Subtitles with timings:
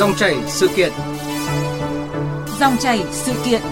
[0.00, 0.92] Dòng chảy sự kiện.
[2.60, 3.62] Dòng chảy sự kiện.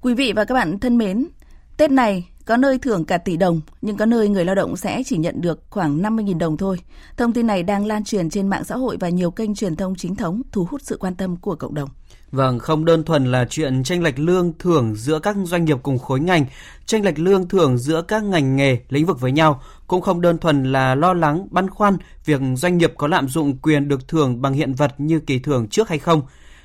[0.00, 1.28] Quý vị và các bạn thân mến,
[1.76, 5.02] Tết này có nơi thưởng cả tỷ đồng, nhưng có nơi người lao động sẽ
[5.06, 6.76] chỉ nhận được khoảng 50.000 đồng thôi.
[7.16, 9.94] Thông tin này đang lan truyền trên mạng xã hội và nhiều kênh truyền thông
[9.94, 11.88] chính thống, thu hút sự quan tâm của cộng đồng.
[12.32, 15.98] Vâng, không đơn thuần là chuyện tranh lệch lương thưởng giữa các doanh nghiệp cùng
[15.98, 16.44] khối ngành,
[16.86, 20.38] tranh lệch lương thưởng giữa các ngành nghề, lĩnh vực với nhau, cũng không đơn
[20.38, 24.42] thuần là lo lắng, băn khoăn việc doanh nghiệp có lạm dụng quyền được thưởng
[24.42, 26.22] bằng hiện vật như kỳ thưởng trước hay không.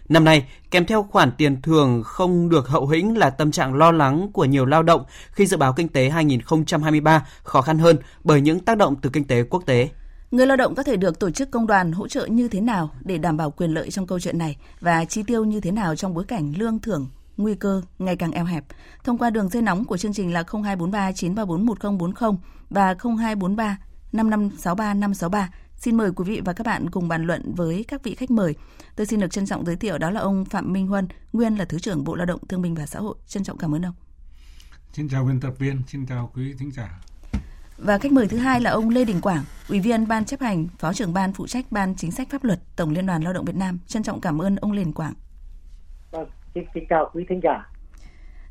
[0.10, 3.92] Năm nay, kèm theo khoản tiền thưởng không được hậu hĩnh là tâm trạng lo
[3.92, 8.42] lắng của nhiều lao động khi dự báo kinh tế 2023 khó khăn hơn bởi
[8.42, 9.90] những tác động từ kinh tế quốc tế.
[10.32, 12.92] Người lao động có thể được tổ chức công đoàn hỗ trợ như thế nào
[13.02, 15.96] để đảm bảo quyền lợi trong câu chuyện này và chi tiêu như thế nào
[15.96, 18.66] trong bối cảnh lương thưởng nguy cơ ngày càng eo hẹp.
[19.04, 22.32] Thông qua đường dây nóng của chương trình là 0243 934 1040
[22.70, 23.78] và 0243
[24.12, 25.50] 5563 563.
[25.78, 28.56] Xin mời quý vị và các bạn cùng bàn luận với các vị khách mời.
[28.96, 31.66] Tôi xin được trân trọng giới thiệu đó là ông Phạm Minh Huân, nguyên là
[31.66, 33.16] Thứ trưởng Bộ Lao động Thương binh và Xã hội.
[33.28, 33.96] Trân trọng cảm ơn ông.
[34.94, 37.00] Xin chào biên tập viên, xin chào quý thính giả.
[37.78, 40.68] Và khách mời thứ hai là ông Lê Đình Quảng, Ủy viên Ban chấp hành,
[40.80, 43.46] Phó trưởng Ban phụ trách Ban Chính sách Pháp luật Tổng Liên đoàn Lao động
[43.46, 43.80] Việt Nam.
[43.88, 45.14] Trân trọng cảm ơn ông Lê Đình Quảng.
[46.12, 47.70] Vâng, xin, xin chào quý thính giả.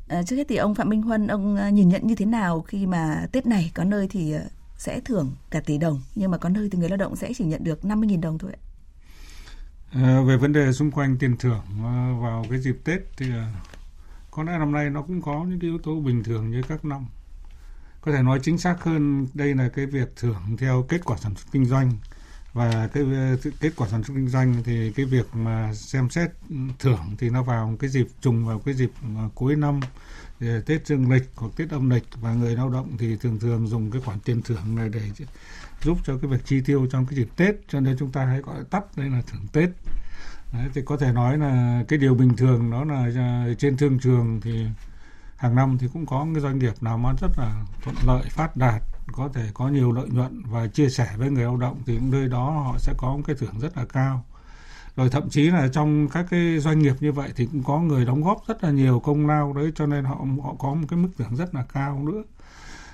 [0.07, 2.61] À, trước hết thì ông Phạm Minh Huân, ông à, nhìn nhận như thế nào
[2.61, 4.41] khi mà Tết này có nơi thì à,
[4.77, 7.43] sẽ thưởng cả tỷ đồng, nhưng mà có nơi thì người lao động sẽ chỉ
[7.43, 8.61] nhận được 50.000 đồng thôi ạ?
[9.93, 11.61] À, về vấn đề xung quanh tiền thưởng
[12.21, 13.25] vào cái dịp Tết thì
[14.31, 16.85] có lẽ năm nay nó cũng có những cái yếu tố bình thường như các
[16.85, 17.05] năm
[18.07, 21.35] có thể nói chính xác hơn đây là cái việc thưởng theo kết quả sản
[21.35, 21.91] xuất kinh doanh.
[22.53, 23.03] Và cái
[23.59, 26.31] kết quả sản xuất kinh doanh thì cái việc mà xem xét
[26.79, 29.79] thưởng thì nó vào cái dịp trùng vào cái dịp à, cuối năm
[30.39, 32.03] à, Tết dương lịch hoặc Tết âm lịch.
[32.21, 35.01] Và người lao động thì thường thường dùng cái khoản tiền thưởng này để
[35.83, 37.55] giúp cho cái việc chi tiêu trong cái dịp Tết.
[37.67, 39.69] Cho nên chúng ta hãy gọi tắt đây là thưởng Tết.
[40.53, 43.99] Đấy, thì có thể nói là cái điều bình thường đó là à, trên thương
[43.99, 44.65] trường thì
[45.37, 48.57] hàng năm thì cũng có cái doanh nghiệp nào mà rất là thuận lợi phát
[48.57, 51.99] đạt có thể có nhiều lợi nhuận và chia sẻ với người lao động thì
[51.99, 54.25] nơi đó họ sẽ có một cái thưởng rất là cao.
[54.95, 58.05] Rồi thậm chí là trong các cái doanh nghiệp như vậy thì cũng có người
[58.05, 60.99] đóng góp rất là nhiều công lao đấy cho nên họ họ có một cái
[60.99, 62.23] mức thưởng rất là cao nữa.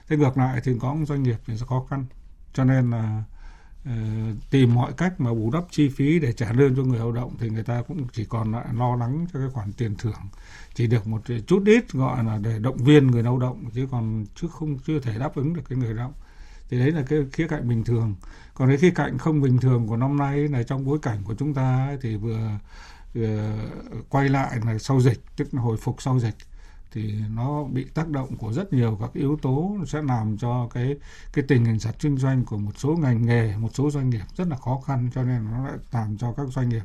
[0.08, 2.06] Thế ngược lại thì có một doanh nghiệp thì sẽ khó khăn.
[2.54, 3.33] Cho nên là uh,
[3.86, 3.92] Ờ,
[4.50, 7.36] tìm mọi cách mà bù đắp chi phí để trả lương cho người lao động
[7.40, 10.22] thì người ta cũng chỉ còn lại lo lắng cho cái khoản tiền thưởng.
[10.74, 14.26] Chỉ được một chút ít gọi là để động viên người lao động chứ còn
[14.36, 16.14] chứ không chưa thể đáp ứng được cái người lao động.
[16.70, 18.16] Thì đấy là cái khía cạnh bình thường.
[18.54, 21.36] Còn cái khía cạnh không bình thường của năm nay là trong bối cảnh của
[21.36, 22.50] chúng ta ấy, thì vừa,
[23.14, 23.54] vừa
[24.10, 26.36] quay lại là sau dịch tức là hồi phục sau dịch
[26.94, 30.96] thì nó bị tác động của rất nhiều các yếu tố sẽ làm cho cái
[31.34, 34.26] cái tình hình sản kinh doanh của một số ngành nghề, một số doanh nghiệp
[34.36, 36.84] rất là khó khăn, cho nên nó lại làm cho các doanh nghiệp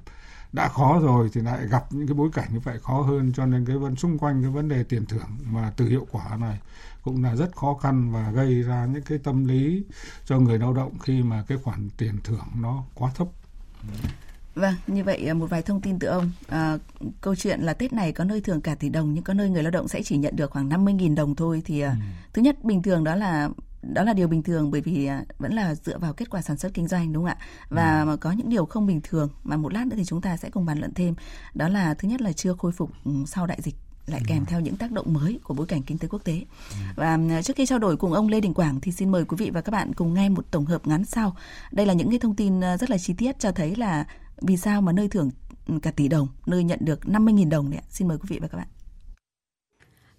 [0.52, 3.46] đã khó rồi thì lại gặp những cái bối cảnh như vậy khó hơn cho
[3.46, 6.58] nên cái vấn, xung quanh cái vấn đề tiền thưởng mà từ hiệu quả này
[7.02, 9.84] cũng là rất khó khăn và gây ra những cái tâm lý
[10.25, 13.28] cho người lao động khi mà cái khoản tiền thưởng nó quá thấp.
[13.82, 14.08] Ừ.
[14.58, 16.30] Vâng, như vậy à, một vài thông tin từ ông.
[16.48, 16.78] À,
[17.20, 19.62] câu chuyện là Tết này có nơi thưởng cả tỷ đồng nhưng có nơi người
[19.62, 21.96] lao động sẽ chỉ nhận được khoảng 50.000 đồng thôi thì à, ừ.
[22.32, 23.48] thứ nhất bình thường đó là
[23.82, 26.58] đó là điều bình thường bởi vì à, vẫn là dựa vào kết quả sản
[26.58, 28.16] xuất kinh doanh đúng không ạ và ừ.
[28.16, 30.66] có những điều không bình thường mà một lát nữa thì chúng ta sẽ cùng
[30.66, 31.14] bàn luận thêm
[31.54, 33.75] đó là thứ nhất là chưa khôi phục ừ, sau đại dịch
[34.06, 36.44] lại kèm theo những tác động mới của bối cảnh kinh tế quốc tế.
[36.96, 39.36] Và à, trước khi trao đổi cùng ông Lê Đình Quảng thì xin mời quý
[39.36, 41.36] vị và các bạn cùng nghe một tổng hợp ngắn sau.
[41.72, 44.04] Đây là những cái thông tin rất là chi tiết cho thấy là
[44.43, 45.31] vì sao mà nơi thưởng
[45.82, 47.82] cả tỷ đồng, nơi nhận được 50.000 đồng này.
[47.88, 48.66] Xin mời quý vị và các bạn.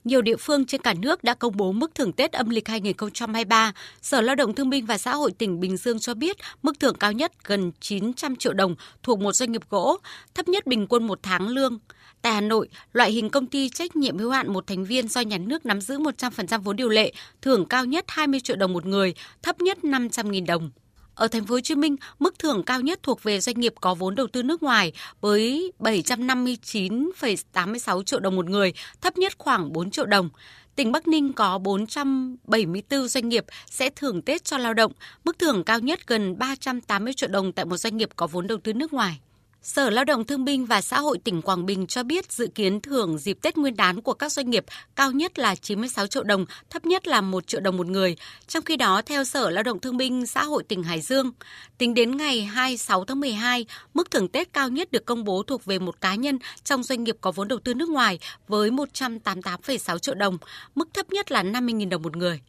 [0.04, 3.74] Nhiều địa phương trên cả nước đã công bố mức thưởng Tết âm lịch 2023.
[4.02, 6.96] Sở Lao động Thương binh và Xã hội tỉnh Bình Dương cho biết mức thưởng
[7.00, 9.98] cao nhất gần 900 triệu đồng thuộc một doanh nghiệp gỗ,
[10.34, 11.80] thấp nhất bình quân một tháng lương.
[12.22, 15.22] Tại Hà Nội, loại hình công ty trách nhiệm hữu hạn một thành viên do
[15.22, 18.86] nhà nước nắm giữ 100% vốn điều lệ, thưởng cao nhất 20 triệu đồng một
[18.86, 20.72] người, thấp nhất 500.000 đồng.
[21.20, 23.94] Ở thành phố Hồ Chí Minh, mức thưởng cao nhất thuộc về doanh nghiệp có
[23.94, 29.92] vốn đầu tư nước ngoài với 759,86 triệu đồng một người, thấp nhất khoảng 4
[29.92, 30.30] triệu đồng.
[30.76, 34.92] Tỉnh Bắc Ninh có 474 doanh nghiệp sẽ thưởng Tết cho lao động,
[35.24, 38.58] mức thưởng cao nhất gần 380 triệu đồng tại một doanh nghiệp có vốn đầu
[38.64, 39.20] tư nước ngoài.
[39.62, 42.82] Sở Lao động Thương binh và Xã hội tỉnh Quảng Bình cho biết dự kiến
[42.82, 44.66] thưởng dịp Tết Nguyên đán của các doanh nghiệp
[44.96, 48.16] cao nhất là 96 triệu đồng, thấp nhất là 1 triệu đồng một người.
[48.48, 51.32] Trong khi đó, theo Sở Lao động Thương binh Xã hội tỉnh Hải Dương,
[51.78, 55.66] tính đến ngày 26 tháng 12, mức thưởng Tết cao nhất được công bố thuộc
[55.66, 59.98] về một cá nhân trong doanh nghiệp có vốn đầu tư nước ngoài với 188,6
[59.98, 60.38] triệu đồng,
[60.76, 62.42] mức thấp nhất là 50.000 đồng một người.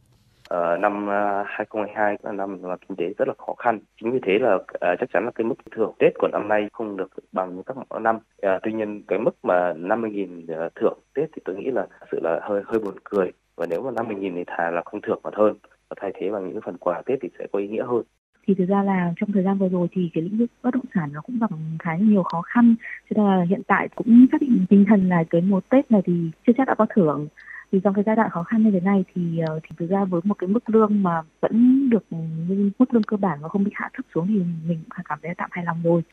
[0.51, 3.79] Ở năm ờ, 2022 là năm mà kinh tế rất là khó khăn.
[4.01, 6.69] Chính vì thế là uh, chắc chắn là cái mức thưởng Tết của năm nay
[6.73, 8.15] không được bằng như các năm.
[8.15, 12.19] Uh, tuy nhiên cái mức mà 50.000 uh, thưởng Tết thì tôi nghĩ là sự
[12.23, 13.31] là hơi hơi buồn cười.
[13.55, 15.55] Và nếu mà 50.000 thì thà là không thưởng mà hơn
[15.89, 18.03] và thay thế bằng những phần quà Tết thì sẽ có ý nghĩa hơn
[18.47, 20.85] thì thực ra là trong thời gian vừa rồi thì cái lĩnh vực bất động
[20.93, 21.49] sản nó cũng gặp
[21.79, 22.75] khá nhiều khó khăn
[23.09, 26.01] cho nên là hiện tại cũng xác định tinh thần là cái mùa Tết này
[26.05, 26.13] thì
[26.47, 27.27] chưa chắc đã có thưởng
[27.71, 30.05] thì trong cái giai đoạn khó khăn như thế này thì ờ, thì thực ra
[30.05, 33.63] với một cái mức lương mà vẫn được như mức lương cơ bản và không
[33.63, 36.03] bị hạ thấp xuống thì mình cảm thấy tạm hài lòng rồi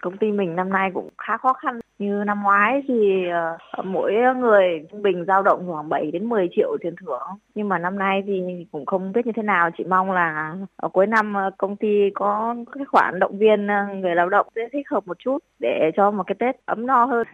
[0.00, 1.80] Công ty mình năm nay cũng khá khó khăn.
[1.98, 6.48] Như năm ngoái thì ờ, mỗi người trung bình dao động khoảng 7 đến 10
[6.56, 7.28] triệu tiền thưởng.
[7.54, 9.70] Nhưng mà năm nay thì cũng không biết như thế nào.
[9.78, 13.66] Chỉ mong là ở cuối năm ờ, công ty có cái khoản động viên
[14.00, 17.04] người lao động sẽ thích hợp một chút để cho một cái Tết ấm no
[17.04, 17.26] hơn.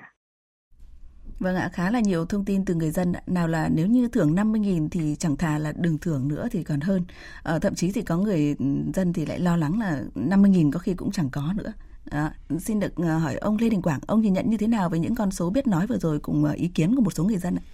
[1.40, 3.12] Vâng ạ, khá là nhiều thông tin từ người dân.
[3.26, 6.81] Nào là nếu như thưởng 50.000 thì chẳng thà là đừng thưởng nữa thì còn
[6.81, 7.02] hơn.
[7.42, 8.64] À, thậm chí thì có người ừ,
[8.94, 11.72] dân thì lại lo lắng là 50.000 có khi cũng chẳng có nữa.
[12.10, 14.88] À, xin được ờ, hỏi ông Lê Đình Quảng, ông nhìn nhận như thế nào
[14.88, 17.25] về những con số biết nói vừa rồi cùng ờ, ý kiến của một số
[17.25, 17.64] người dân ạ?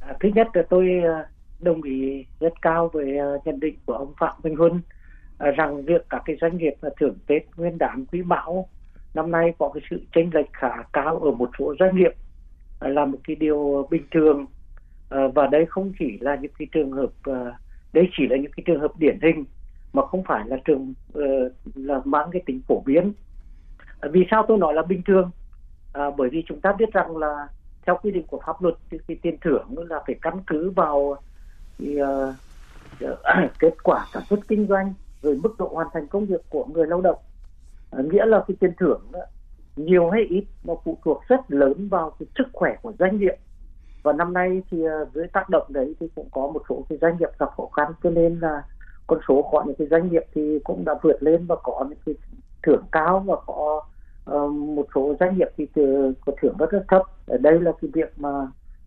[0.00, 0.88] À, thứ nhất là tôi
[1.60, 3.06] đồng ý rất cao với
[3.44, 4.80] nhận định của ông Phạm Minh Huân
[5.56, 8.68] rằng việc các cái doanh nghiệp thưởng Tết Nguyên đán Quý Mão
[9.14, 12.12] năm nay có cái sự chênh lệch khá cao ở một số doanh nghiệp
[12.80, 14.46] à, là một cái điều bình thường.
[15.10, 17.58] À, và đây không chỉ là những cái trường hợp à,
[17.92, 19.44] đây chỉ là những cái trường hợp điển hình
[19.92, 21.22] mà không phải là trường ờ,
[21.74, 23.12] là mang cái tính phổ biến.
[24.12, 25.30] Vì sao tôi nói là bình thường?
[25.92, 27.48] À, bởi vì chúng ta biết rằng là
[27.86, 31.16] theo quy định của pháp luật thì cái tiền thưởng là phải căn cứ vào
[31.78, 32.34] thì, uh,
[33.58, 36.86] kết quả sản xuất kinh doanh rồi mức độ hoàn thành công việc của người
[36.86, 37.18] lao động.
[37.96, 39.20] Ờ, nghĩa là cái tiền thưởng đó,
[39.76, 43.34] nhiều hay ít nó phụ thuộc rất lớn vào cái sức khỏe của doanh nghiệp.
[44.02, 46.98] Và năm nay thì ờ, dưới tác động đấy thì cũng có một số cái
[47.00, 48.62] doanh nghiệp gặp khó khăn cho nên là
[49.06, 51.98] con số của những cái doanh nghiệp thì cũng đã vượt lên và có những
[52.06, 52.14] cái
[52.62, 53.82] thưởng cao và có
[54.30, 55.66] uh, một số doanh nghiệp thì
[56.26, 57.02] có thưởng rất rất thấp.
[57.26, 58.28] Ở đây là cái việc mà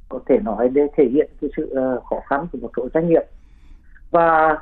[0.10, 3.10] có thể nói để thể hiện cái sự uh, khó khăn của một số doanh
[3.10, 3.24] nghiệp.
[4.12, 4.58] Và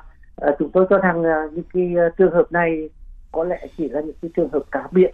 [0.47, 2.89] uh, chúng tôi cho rằng uh, những cái uh, trường hợp này
[3.35, 5.11] có lẽ chỉ là những cái trường hợp cá biệt.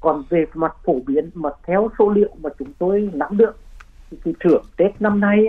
[0.00, 3.56] Còn về mặt phổ biến mà theo số liệu mà chúng tôi nắm được
[4.10, 5.46] thì cái thưởng Tết năm nay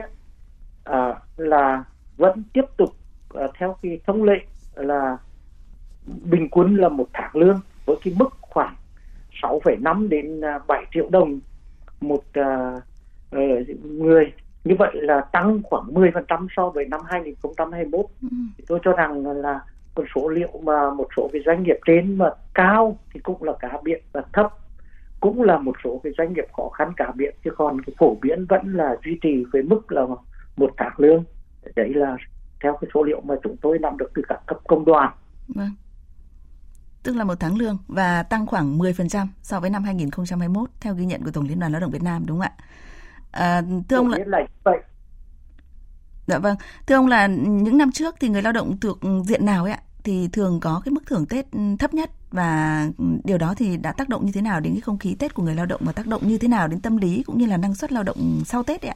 [0.89, 1.83] uh, là
[2.17, 2.89] vẫn tiếp tục
[3.33, 4.39] uh, theo cái thông lệ
[4.75, 5.17] là
[6.05, 8.75] bình quân là một tháng lương với cái mức khoảng
[9.41, 11.39] 6,5 đến 7 à, triệu đồng
[12.01, 12.83] một uh,
[13.35, 14.33] uh, người.
[14.63, 18.27] Như vậy là tăng khoảng 10% so với năm 2021 ừ.
[18.67, 19.59] tôi cho rằng là
[19.95, 23.53] con số liệu mà một số cái doanh nghiệp trên mà cao thì cũng là
[23.59, 24.51] cá biệt và thấp
[25.19, 28.15] cũng là một số cái doanh nghiệp khó khăn cá biệt chứ còn cái phổ
[28.21, 30.01] biến vẫn là duy trì với mức là
[30.57, 31.23] một tháng lương
[31.75, 32.17] đấy là
[32.63, 35.11] theo cái số liệu mà chúng tôi nắm được từ các cấp công đoàn.
[35.47, 35.71] Vâng.
[37.03, 41.05] Tức là một tháng lương và tăng khoảng 10% so với năm 2021 theo ghi
[41.05, 42.65] nhận của Tổng Liên đoàn Lao động Việt Nam đúng không ạ?
[43.31, 44.17] À, thưa ông là...
[44.25, 44.79] là vậy.
[46.27, 46.55] Dạ vâng.
[46.87, 49.79] Thưa ông là những năm trước thì người lao động thuộc diện nào ấy ạ?
[50.05, 52.09] Thì thường có cái mức thưởng Tết ừ, thấp nhất.
[52.31, 55.15] Và ừ, điều đó thì đã tác động như thế nào đến cái không khí
[55.19, 57.37] Tết của người lao động và tác động như thế nào đến tâm lý cũng
[57.37, 58.95] như là năng suất lao động sau Tết ạ?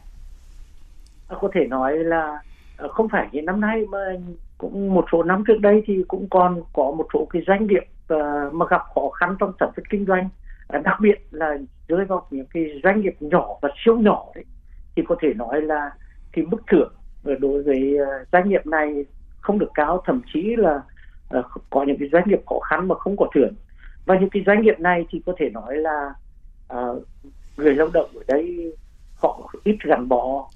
[1.27, 2.41] Ờ, có thể nói là
[2.77, 3.97] ờ, không phải như năm nay mà
[4.57, 7.83] cũng một số năm trước đây thì cũng còn có một số cái doanh nghiệp
[8.07, 10.29] ờ, mà gặp khó khăn trong sản xuất kinh doanh.
[10.83, 14.45] Đặc biệt là rơi vào những cái doanh nghiệp nhỏ và siêu nhỏ đấy,
[14.95, 15.91] thì có thể nói là
[16.31, 16.93] cái mức thưởng
[17.39, 17.97] đối với
[18.31, 19.05] doanh nghiệp này
[19.41, 20.01] không được cao.
[20.05, 20.81] Thậm chí là
[21.37, 23.53] uh, có những cái doanh nghiệp khó khăn mà không có thưởng.
[24.05, 26.13] Và những cái doanh nghiệp này thì có thể nói là
[26.73, 27.03] uh,
[27.57, 28.73] người lao động ở đây
[29.17, 30.49] họ ít gắn bó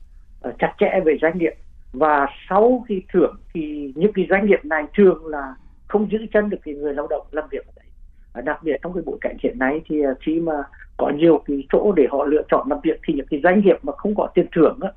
[0.47, 1.53] uh, chặt chẽ về doanh nghiệp.
[1.93, 5.55] Và sau khi thưởng thì những cái doanh nghiệp này thường là
[5.87, 7.85] không giữ chân được cái người lao động làm việc ở đấy.
[8.33, 10.63] Và đặc biệt trong cái bối cảnh hiện nay thì khi mà
[10.97, 13.77] có nhiều cái chỗ để họ lựa chọn làm việc thì những cái doanh nghiệp
[13.83, 14.91] mà không có tiền thưởng á,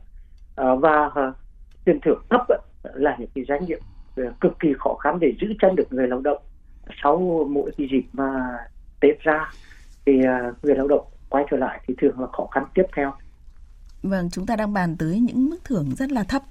[0.56, 1.10] và
[1.84, 2.56] tiền thưởng thấp á,
[2.94, 3.78] là những cái doanh nghiệp
[4.40, 6.42] cực kỳ khó khăn để giữ chân được người lao động.
[7.02, 8.58] Sau mỗi cái dịp mà
[9.00, 9.52] tết ra
[10.06, 13.12] thì à, người lao động quay trở lại thì thường là khó khăn tiếp theo.
[14.02, 16.42] Vâng, chúng ta đang bàn tới những mức thưởng rất là thấp.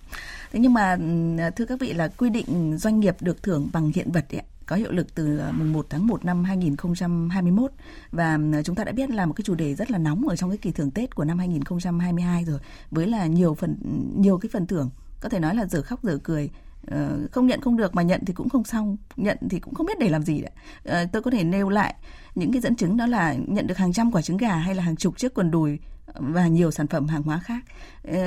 [0.52, 0.98] Thế nhưng mà
[1.40, 4.42] à, thưa các vị là quy định doanh nghiệp được thưởng bằng hiện vật ấy,
[4.66, 7.72] có hiệu lực từ à, mùng 1 tháng 1 năm 2021
[8.12, 10.50] và chúng ta đã biết là một cái chủ đề rất là nóng ở trong
[10.50, 12.60] cái kỳ thưởng Tết của năm 2022 rồi
[12.92, 13.76] với là nhiều phần
[14.18, 14.90] nhiều cái phần thưởng.
[15.20, 16.50] Có thể nói là giờ khóc giờ cười.
[16.88, 19.86] Ờ, không nhận không được mà nhận thì cũng không xong nhận thì cũng không
[19.86, 20.52] biết để làm gì đấy.
[20.84, 21.96] Ờ, tôi có thể nêu lại
[22.36, 24.84] những cái dẫn chứng đó là nhận được hàng trăm quả trứng gà hay là
[24.84, 27.64] hàng chục chiếc quần đùi ờ, và nhiều sản phẩm hàng hóa khác.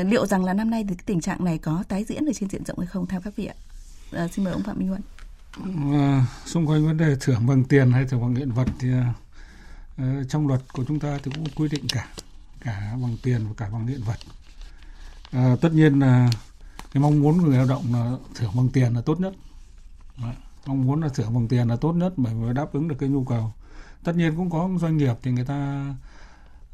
[0.04, 2.48] Liệu rằng là năm nay thì cái tình trạng này có tái diễn ở trên
[2.48, 3.54] diện rộng hay không theo các vị ạ?
[4.12, 5.02] À, xin mời ông phạm minh huân.
[5.92, 8.88] À, xung quanh vấn đề thưởng bằng tiền hay thưởng bằng hiện vật thì
[10.02, 12.08] uh, trong luật của chúng ta thì cũng quy định cả
[12.60, 14.18] cả bằng tiền và cả bằng hiện vật
[15.30, 16.47] à, tất nhiên là uh,
[16.92, 19.33] cái mong muốn của người lao động là thưởng bằng tiền là tốt nhất
[20.23, 20.35] Đấy.
[20.66, 23.09] mong muốn là thưởng bằng tiền là tốt nhất bởi vì đáp ứng được cái
[23.09, 23.52] nhu cầu
[24.04, 25.95] tất nhiên cũng có doanh nghiệp thì người ta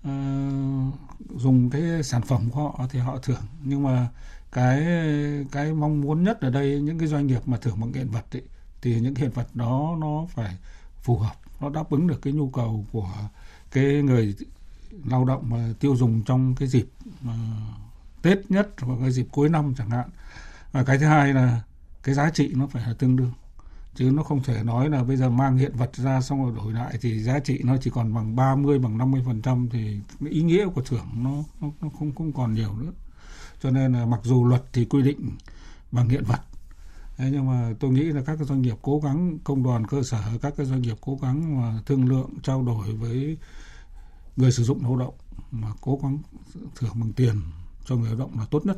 [0.08, 0.94] uh,
[1.36, 4.08] dùng cái sản phẩm của họ thì họ thưởng nhưng mà
[4.52, 4.86] cái
[5.52, 8.24] cái mong muốn nhất ở đây những cái doanh nghiệp mà thưởng bằng hiện vật
[8.32, 8.42] ấy,
[8.82, 10.56] thì những hiện vật đó nó phải
[11.02, 13.10] phù hợp nó đáp ứng được cái nhu cầu của
[13.70, 14.34] cái người
[15.04, 17.30] lao động mà tiêu dùng trong cái dịp uh,
[18.24, 20.08] Tết nhất hoặc là dịp cuối năm chẳng hạn.
[20.72, 21.60] Và cái thứ hai là
[22.02, 23.32] cái giá trị nó phải là tương đương.
[23.94, 26.72] Chứ nó không thể nói là bây giờ mang hiện vật ra xong rồi đổi
[26.72, 30.42] lại thì giá trị nó chỉ còn bằng 30 bằng 50 phần trăm thì ý
[30.42, 32.92] nghĩa của thưởng nó, nó nó không không còn nhiều nữa.
[33.62, 35.30] Cho nên là mặc dù luật thì quy định
[35.92, 36.40] bằng hiện vật.
[37.16, 40.02] Thế nhưng mà tôi nghĩ là các cái doanh nghiệp cố gắng công đoàn cơ
[40.02, 43.36] sở các cái doanh nghiệp cố gắng mà thương lượng trao đổi với
[44.36, 45.14] người sử dụng lao động
[45.50, 46.18] mà cố gắng
[46.76, 47.40] thưởng bằng tiền
[47.84, 48.76] cho người lao động là tốt nhất.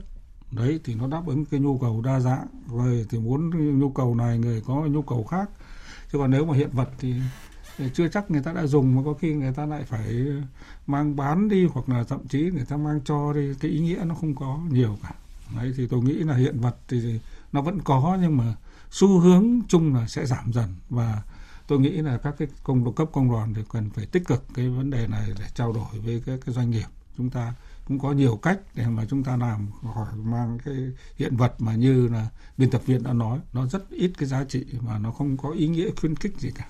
[0.51, 2.47] Đấy, thì nó đáp ứng cái nhu cầu đa dạng.
[2.71, 5.51] Rồi thì muốn nhu cầu này, người có nhu cầu khác.
[6.13, 7.15] Chứ còn nếu mà hiện vật thì
[7.95, 10.27] chưa chắc người ta đã dùng, mà có khi người ta lại phải
[10.87, 13.55] mang bán đi, hoặc là thậm chí người ta mang cho đi.
[13.61, 15.15] Cái ý nghĩa nó không có nhiều cả.
[15.57, 17.21] Đấy, thì tôi nghĩ là hiện vật thì
[17.53, 18.55] nó vẫn có, nhưng mà
[18.91, 20.75] xu hướng chung là sẽ giảm dần.
[20.91, 21.23] Và
[21.67, 24.69] tôi nghĩ là các cái công, cấp công đoàn thì cần phải tích cực cái
[24.69, 26.87] vấn đề này để trao đổi với các cái doanh nghiệp
[27.17, 27.55] chúng ta
[27.89, 30.77] cũng có nhiều cách để mà chúng ta làm khỏi mang cái
[31.17, 32.29] hiện vật mà như là
[32.59, 33.39] biên tập viên đã nói.
[33.53, 36.51] Nó rất ít cái giá trị mà nó không có ý nghĩa khuyến khích gì
[36.51, 36.67] cả.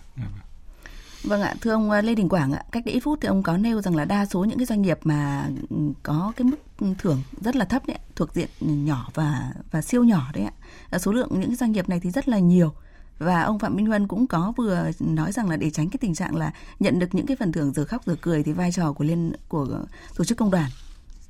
[1.23, 3.43] Vâng ạ, thưa ông à, Lê Đình Quảng ạ, cách đây ít phút thì ông
[3.43, 6.57] có nêu rằng là đa số những cái doanh nghiệp mà ừ, có cái mức
[6.99, 10.45] thưởng rất là thấp đấy, thuộc diện nhỏ và và siêu nhỏ đấy
[10.91, 10.99] ạ.
[10.99, 12.73] Số lượng những cái doanh nghiệp này thì rất là nhiều.
[13.19, 16.15] Và ông Phạm Minh Huân cũng có vừa nói rằng là để tránh cái tình
[16.15, 18.93] trạng là nhận được những cái phần thưởng giờ khóc giờ cười thì vai trò
[18.93, 19.85] của liên của
[20.17, 20.71] tổ chức công đoàn.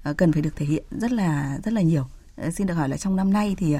[0.06, 2.02] Ờ, cần phải được thể hiện rất là rất là nhiều.
[2.36, 3.76] Ờ, xin được hỏi là trong năm nay thì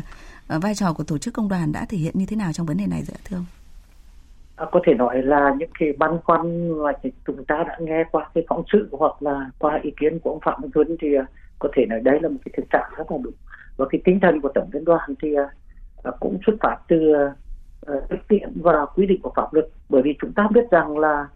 [0.48, 2.66] ờ, vai trò của tổ chức công đoàn đã thể hiện như thế nào trong
[2.66, 3.44] vấn đề này dạ thưa ông?
[4.56, 6.92] À, có thể nói là những cái băn khoăn mà
[7.26, 10.40] chúng ta đã nghe qua cái phóng sự hoặc là qua ý kiến của ông
[10.44, 11.08] Phạm Minh Tuấn thì
[11.58, 13.34] có thể nói đây là một cái thực trạng rất là đúng
[13.76, 15.28] và cái tinh thần của tổng liên đoàn thì
[16.20, 17.14] cũng xuất phát từ
[18.08, 21.26] thực tiễn và quy định của pháp luật bởi vì chúng ta biết rằng là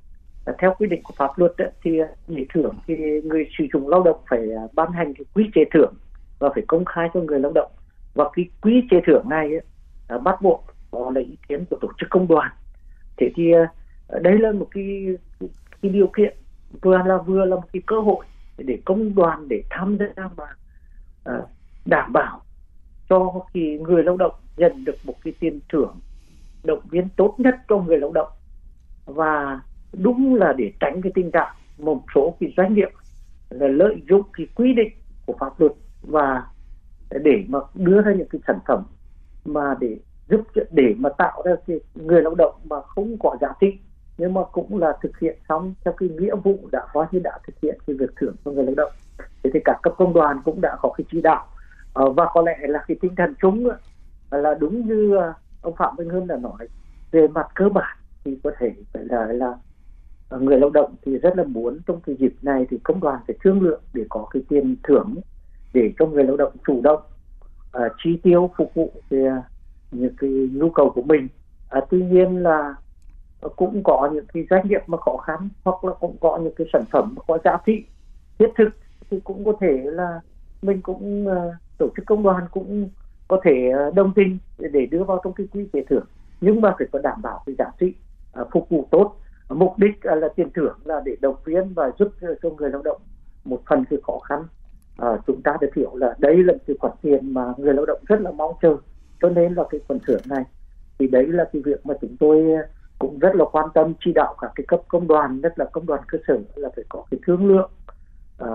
[0.58, 2.94] theo quy định của pháp luật ấy, thì ờ, nghỉ thưởng thì
[3.24, 5.94] người sử dụng lao động phải ờ, ban hành cái quy chế thưởng
[6.38, 7.70] và phải công khai cho người lao động.
[8.14, 11.88] Và cái quy chế thưởng này ấy, bắt buộc có lấy ý kiến của tổ
[11.98, 12.50] chức công đoàn.
[13.16, 13.52] Thế thì
[14.06, 15.06] ờ, đây là một cái
[15.82, 16.36] cái điều kiện
[16.82, 18.26] vừa là vừa là một cái cơ hội
[18.58, 20.44] để công đoàn để tham gia mà
[21.84, 22.42] đảm bảo
[23.08, 25.96] cho cái người lao động nhận được một cái tiền thưởng
[26.64, 28.28] động viên tốt nhất cho người lao động.
[29.06, 29.60] Và
[29.92, 32.88] đúng là để tránh cái tình trạng một số cái doanh nghiệp
[33.50, 34.92] là lợi dụng cái quy định
[35.26, 36.46] của pháp luật và
[37.10, 38.84] để mà đưa ra những cái sản phẩm
[39.44, 43.48] mà để giúp để mà tạo ra cái người lao động mà không có giá
[43.60, 43.78] trị,
[44.18, 47.38] nhưng mà cũng là thực hiện xong theo cái nghĩa vụ đã có như đã
[47.46, 48.92] thực hiện cái việc thưởng cho người lao động.
[49.42, 51.46] Thế thì các cấp công đoàn cũng đã có cái chỉ đạo.
[51.92, 53.68] Ờ, và có lẽ là cái tinh thần chung
[54.30, 55.32] là đúng như ờ,
[55.62, 56.68] ông phạm minh hưng đã nói,
[57.10, 59.54] về mặt cơ bản thì có thể phải là là
[60.38, 63.36] người lao động thì rất là muốn trong cái dịp này thì công đoàn phải
[63.44, 65.14] thương lượng để có cái tiền thưởng
[65.74, 67.02] để cho người lao động chủ động
[67.76, 69.42] uh, chi tiêu phục vụ về à,
[69.90, 71.28] những cái nhu cầu của mình.
[71.78, 72.74] Uh, tuy nhiên là
[73.56, 76.66] cũng có những cái doanh nghiệp mà khó khăn hoặc là cũng có những cái
[76.72, 77.84] sản phẩm có giá trị
[78.38, 78.68] thiết thực
[79.10, 80.20] thì cũng có thể là
[80.62, 82.88] mình cũng uh, tổ chức công đoàn cũng
[83.28, 86.04] có thể uh, đồng tình để đưa vào trong cái quy chế thưởng.
[86.40, 87.94] Nhưng mà phải có đảm bảo cái giá trị
[88.40, 89.16] uh, phục vụ tốt
[89.54, 92.82] mục đích à, là tiền thưởng là để động viên và giúp cho người lao
[92.82, 93.00] động
[93.44, 94.42] một phần cái khó khăn.
[94.96, 98.00] À, chúng ta được hiểu là đấy là cái khoản tiền mà người lao động
[98.08, 98.76] rất là mong chờ.
[99.22, 100.44] Cho nên là cái phần thưởng này
[100.98, 102.44] thì đấy là cái việc mà chúng tôi
[102.98, 105.86] cũng rất là quan tâm chỉ đạo cả cái cấp công đoàn nhất là công
[105.86, 107.70] đoàn cơ sở là phải có cái thương lượng
[108.38, 108.48] à,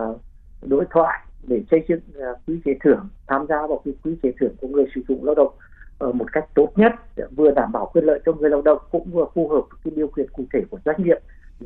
[0.62, 4.32] đối thoại để xây dựng uh, quy chế thưởng tham gia vào cái quy chế
[4.40, 5.54] thưởng của người sử dụng lao động
[6.00, 6.92] một cách tốt nhất
[7.36, 9.94] vừa đảm bảo quyền lợi cho người lao động cũng vừa phù hợp với cái
[9.96, 11.18] điều kiện cụ thể của doanh nghiệp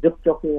[0.03, 0.51] giúp cho cái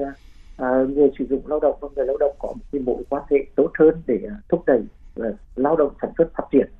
[0.57, 3.23] à, người sử dụng lao động và người lao động có một cái mối quan
[3.31, 4.81] hệ tốt hơn để à, thúc đẩy
[5.19, 6.71] uh, lao động sản xuất phát triển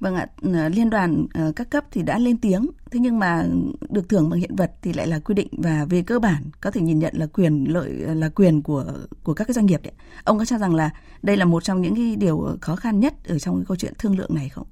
[0.00, 0.26] Vâng ạ,
[0.68, 1.26] liên đoàn
[1.56, 3.44] các cấp thì đã lên tiếng, thế nhưng mà
[3.90, 6.70] được thưởng bằng hiện vật thì lại là quy định và về cơ bản có
[6.70, 8.84] thể nhìn nhận là quyền lợi là quyền của
[9.24, 9.92] của các cái doanh nghiệp đấy.
[10.24, 10.90] Ông có cho rằng là
[11.22, 13.92] đây là một trong những cái điều khó khăn nhất ở trong cái câu chuyện
[13.98, 14.66] thương lượng này không?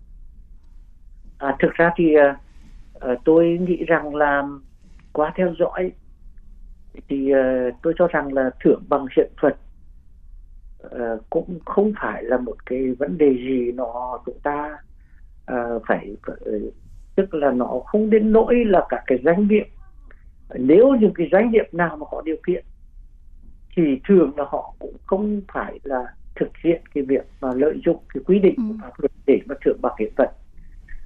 [1.45, 4.43] À, thực ra thì uh, tôi nghĩ rằng là
[5.13, 5.93] qua theo dõi
[7.09, 9.57] thì uh, tôi cho rằng là thưởng bằng hiện vật
[10.87, 14.79] uh, cũng không phải là một cái vấn đề gì nó chúng ta
[15.53, 16.37] uh, phải, phải
[17.17, 19.67] tức là nó không đến nỗi là cả cái doanh nghiệp
[20.55, 22.65] nếu những cái doanh nghiệp nào mà có điều kiện
[23.77, 27.99] thì thường là họ cũng không phải là thực hiện cái việc mà lợi dụng
[28.15, 28.77] cái quy định của ừ.
[28.83, 30.31] pháp luật để mà thưởng bằng hiện vật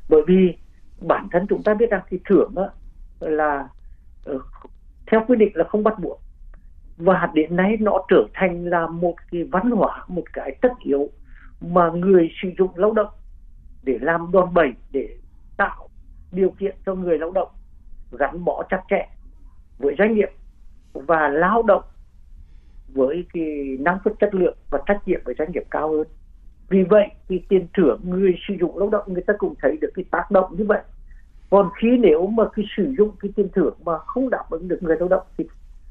[0.08, 0.56] bởi vì
[1.00, 2.70] bản thân chúng ta biết rằng thì thưởng đó
[3.20, 3.68] là
[4.24, 4.38] ờ,
[5.06, 6.20] theo quy định là không bắt buộc.
[6.96, 11.08] Và đến nay nó trở thành là một cái văn hóa, một cái tất yếu
[11.60, 13.10] mà người sử dụng lao động
[13.82, 15.16] để làm đòn bẩy, để
[15.56, 15.88] tạo
[16.32, 17.48] điều kiện cho người lao động
[18.18, 19.08] gắn bó chặt chẽ
[19.78, 20.28] với doanh nghiệp
[20.92, 21.82] và lao động
[22.88, 26.06] với cái năng suất chất lượng và trách nhiệm với doanh nghiệp cao hơn
[26.68, 29.90] vì vậy thì tiền thưởng người sử dụng lao động, người ta cũng thấy được
[29.94, 30.82] cái tác động như vậy.
[31.50, 34.82] Còn khi nếu mà cái sử dụng cái tiền thưởng mà không đáp ứng được
[34.82, 35.46] người lao động thì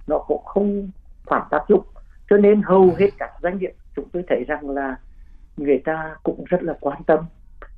[0.07, 0.89] nó cũng không
[1.25, 1.83] phản tác dụng.
[2.29, 4.95] Cho nên hầu hết các doanh nghiệp, chúng tôi thấy rằng là
[5.57, 7.19] người ta cũng rất là quan tâm,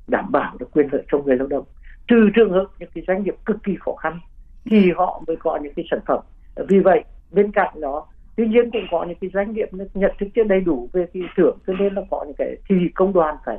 [0.08, 1.64] đảm bảo được quyền lợi cho người lao động.
[2.08, 4.20] Trừ trường hợp những cái doanh nghiệp cực kỳ khó khăn
[4.64, 6.20] thì họ mới có những cái sản phẩm.
[6.68, 8.06] Vì vậy, bên cạnh đó
[8.40, 11.22] tuy nhiên cũng có những cái doanh nghiệp nhận thức chưa đầy đủ về cái
[11.36, 13.58] thưởng cho nên nó có những cái thì công đoàn phải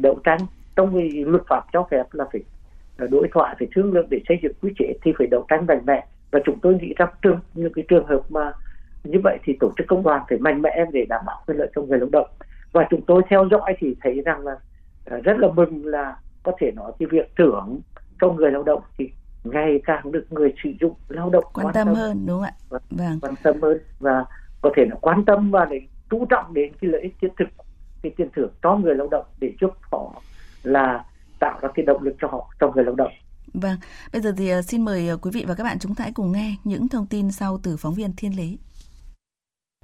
[0.00, 0.38] đấu tranh.
[0.76, 2.42] Trong cái luật pháp cho phép là phải
[3.08, 5.80] đối thoại, phải thương lượng để xây dựng quy chế thì phải đấu tranh mạnh
[5.86, 6.06] mẽ.
[6.30, 8.52] Và chúng tôi nghĩ rằng trường những cái trường hợp mà
[9.04, 11.70] như vậy thì tổ chức công đoàn phải mạnh mẽ để đảm bảo quyền lợi
[11.74, 12.28] cho người lao động.
[12.72, 14.56] Và chúng tôi theo dõi thì thấy rằng là
[15.04, 17.80] ờ, rất là mừng là có thể nói cái việc thưởng
[18.20, 19.10] cho người lao động thì
[19.44, 22.44] ngày càng được người sử dụng lao động quan, quan tâm, tâm hơn đúng không
[22.44, 22.82] ạ vâng.
[22.90, 23.18] vâng.
[23.22, 24.24] quan tâm hơn và
[24.62, 25.80] có thể là quan tâm và để
[26.10, 27.48] chú trọng đến cái lợi ích thiết thực
[28.02, 30.22] cái tiền thưởng cho người lao động để giúp họ
[30.62, 31.04] là
[31.38, 33.12] tạo ra cái động lực cho họ cho người lao động
[33.54, 33.76] Vâng,
[34.12, 36.12] bây giờ thì à, xin mời à, quý vị và các bạn chúng ta hãy
[36.12, 38.58] cùng nghe những thông tin sau từ phóng viên Thiên Lý.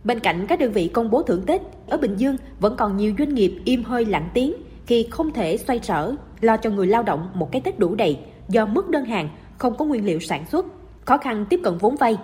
[0.05, 3.15] Bên cạnh các đơn vị công bố thưởng Tết, ở Bình Dương vẫn còn nhiều
[3.19, 4.53] doanh nghiệp im hơi lặng tiếng
[4.87, 8.19] khi không thể xoay sở lo cho người lao động một cái Tết đủ đầy
[8.49, 10.67] do mất đơn hàng, không có nguyên liệu sản xuất,
[11.05, 12.17] khó khăn tiếp cận vốn vay.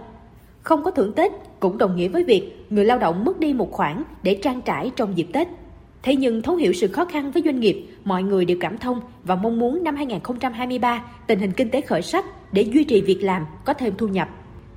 [0.62, 3.72] Không có thưởng Tết cũng đồng nghĩa với việc người lao động mất đi một
[3.72, 5.48] khoản để trang trải trong dịp Tết.
[6.02, 9.00] Thế nhưng thấu hiểu sự khó khăn với doanh nghiệp, mọi người đều cảm thông
[9.24, 13.22] và mong muốn năm 2023 tình hình kinh tế khởi sắc để duy trì việc
[13.22, 14.28] làm, có thêm thu nhập.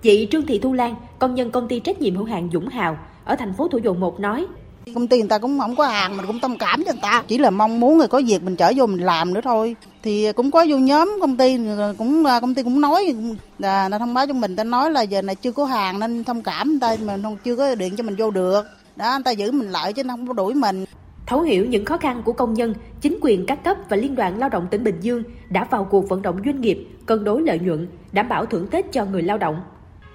[0.02, 2.98] Chị Trương Thị Thu Lan, công nhân công ty trách nhiệm hữu hạn Dũng Hào
[3.26, 4.48] ở thành phố Thủ Dầu Một nói,
[4.95, 7.23] công ty người ta cũng không có hàng mình cũng thông cảm cho người ta.
[7.28, 9.76] Chỉ là mong muốn người có việc mình trở vô mình làm nữa thôi.
[10.04, 11.60] Thì cũng có vô nhóm công ty
[11.97, 13.15] cũng à, công ty cũng nói
[13.60, 16.43] là, thông báo cho mình ta nói là giờ này chưa có hàng nên thông
[16.43, 18.65] cảm người ta mà không chưa có điện cho mình vô được.
[18.95, 20.86] Đó người ta giữ mình lại chứ không có đuổi mình.
[21.26, 24.39] Thấu hiểu những khó khăn của công nhân, chính quyền các cấp và Liên đoàn
[24.39, 27.60] Lao động tỉnh Bình Dương đã vào cuộc vận động doanh nghiệp cân đối lợi
[27.60, 29.62] nhuận, đảm bảo thưởng Tết cho người lao động.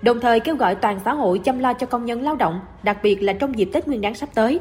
[0.03, 2.99] Đồng thời kêu gọi toàn xã hội chăm lo cho công nhân lao động, đặc
[3.03, 4.61] biệt là trong dịp Tết Nguyên đán sắp tới.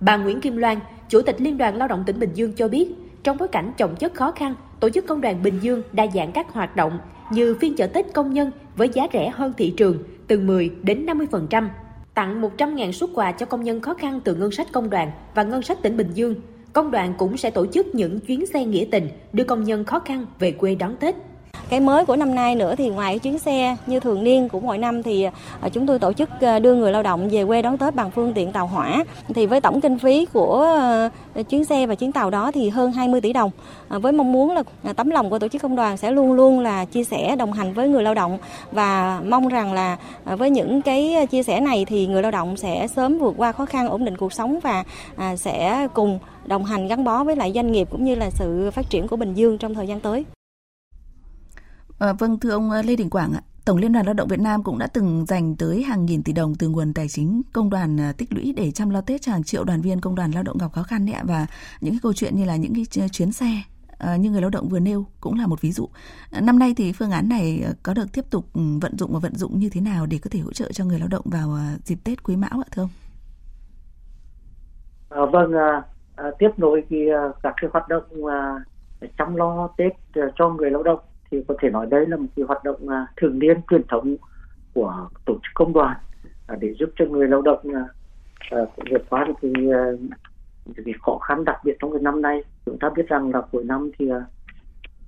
[0.00, 2.88] Bà Nguyễn Kim Loan, Chủ tịch Liên đoàn Lao động tỉnh Bình Dương cho biết,
[3.22, 6.32] trong bối cảnh chồng chất khó khăn, tổ chức công đoàn Bình Dương đa dạng
[6.32, 6.98] các hoạt động
[7.32, 11.06] như phiên chợ Tết công nhân với giá rẻ hơn thị trường từ 10 đến
[11.06, 11.68] 50%,
[12.14, 15.42] tặng 100.000 suất quà cho công nhân khó khăn từ ngân sách công đoàn và
[15.42, 16.34] ngân sách tỉnh Bình Dương.
[16.72, 19.98] Công đoàn cũng sẽ tổ chức những chuyến xe nghĩa tình đưa công nhân khó
[19.98, 21.14] khăn về quê đón Tết.
[21.70, 24.78] Cái mới của năm nay nữa thì ngoài chuyến xe như thường niên của mỗi
[24.78, 25.22] năm thì
[25.60, 28.10] à, chúng tôi tổ chức à, đưa người lao động về quê đón Tết bằng
[28.10, 29.04] phương tiện tàu hỏa.
[29.28, 30.62] Thì với tổng kinh phí của
[31.34, 33.50] à, chuyến xe và chuyến tàu đó thì hơn 20 tỷ đồng.
[33.88, 36.84] Với mong muốn là tấm lòng của tổ chức công đoàn sẽ luôn luôn là
[36.84, 38.38] chia sẻ, đồng hành với người lao động
[38.72, 42.86] và mong rằng là với những cái chia sẻ này thì người lao động sẽ
[42.86, 44.84] sớm vượt qua khó khăn, ổn định cuộc sống và
[45.36, 48.90] sẽ cùng đồng hành gắn bó với lại doanh nghiệp cũng như là sự phát
[48.90, 50.24] triển của Bình Dương trong thời gian tới.
[52.00, 54.40] À, vâng, thưa ông ờ, Lê Đình Quảng ạ, Tổng Liên đoàn Lao động Việt
[54.40, 57.70] Nam cũng đã từng dành tới hàng nghìn tỷ đồng từ nguồn tài chính công
[57.70, 60.30] đoàn ờ, tích lũy để chăm lo Tết cho hàng triệu đoàn viên công đoàn
[60.30, 61.46] lao động gặp khó khăn đấy ạ và
[61.80, 63.62] những cái câu chuyện như là những cái chuyến xe
[64.18, 65.88] như người lao động vừa nêu cũng là một ví dụ.
[66.42, 69.34] Năm nay thì phương án này có được tiếp tục ừ, vận dụng và vận
[69.34, 71.98] dụng như thế nào để có thể hỗ trợ cho người lao động vào dịp
[72.04, 72.90] Tết Quý Mão ạ thưa ông?
[75.08, 75.52] Vâng, à, vâng,
[76.16, 76.96] à, tiếp nối thì
[77.42, 78.64] các cái hoạt động à,
[79.18, 79.92] chăm lo Tết
[80.36, 83.06] cho người lao động thì có thể nói đây là một cái hoạt động à,
[83.16, 84.16] thường niên truyền thống
[84.74, 85.96] của tổ chức công đoàn
[86.46, 87.60] à, để giúp cho người lao động
[88.50, 88.58] à,
[88.90, 89.52] vượt qua được cái,
[90.84, 92.44] cái khó khăn đặc biệt trong cái năm nay.
[92.66, 94.10] Chúng ta biết rằng là cuối năm thì